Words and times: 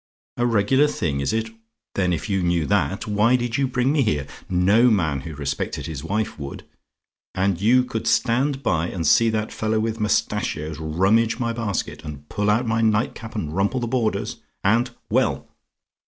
"A 0.37 0.47
REGULAR 0.47 0.87
THING, 0.87 1.19
IS 1.19 1.31
IT? 1.31 1.51
"Then 1.93 2.11
if 2.11 2.27
you 2.27 2.41
knew 2.41 2.65
that, 2.65 3.05
why 3.05 3.35
did 3.35 3.57
you 3.59 3.67
bring 3.67 3.91
me 3.91 4.01
here? 4.01 4.25
No 4.49 4.89
man 4.89 5.19
who 5.21 5.35
respected 5.35 5.85
his 5.85 6.03
wife 6.03 6.39
would. 6.39 6.63
And 7.35 7.61
you 7.61 7.83
could 7.83 8.07
stand 8.07 8.63
by, 8.63 8.87
and 8.87 9.05
see 9.05 9.29
that 9.29 9.53
fellow 9.53 9.79
with 9.79 9.99
mustachios 9.99 10.79
rummage 10.79 11.37
my 11.37 11.53
basket; 11.53 12.03
and 12.03 12.27
pull 12.29 12.49
out 12.49 12.65
my 12.65 12.81
night 12.81 13.13
cap 13.13 13.35
and 13.35 13.55
rumple 13.55 13.79
the 13.79 13.85
borders, 13.85 14.37
and 14.63 14.89
well! 15.11 15.47